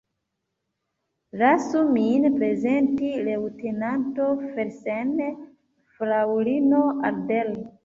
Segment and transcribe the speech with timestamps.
[1.41, 5.15] Lasu min prezenti: leŭtenanto Felsen
[6.01, 6.83] fraŭlino
[7.15, 7.57] Adler.